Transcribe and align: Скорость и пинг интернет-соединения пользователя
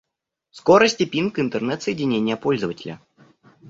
Скорость 0.49 1.01
и 1.01 1.05
пинг 1.05 1.37
интернет-соединения 1.37 2.35
пользователя 2.35 2.99